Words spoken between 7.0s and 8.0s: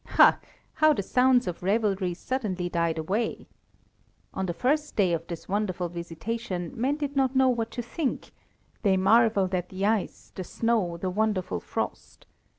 not know what to